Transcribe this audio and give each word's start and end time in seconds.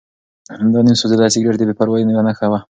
دا 0.73 0.79
نیم 0.85 0.95
سوځېدلی 1.01 1.33
سګرټ 1.35 1.57
د 1.59 1.63
بې 1.69 1.73
پروایۍ 1.79 2.03
یوه 2.13 2.23
نښه 2.27 2.45
وه. 2.51 2.59